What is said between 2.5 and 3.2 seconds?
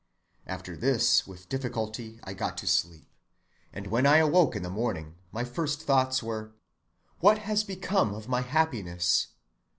to sleep;